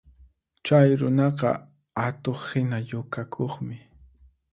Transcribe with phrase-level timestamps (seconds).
[0.65, 1.51] Chay runaqa
[2.05, 3.77] atuqhina yukakuqmi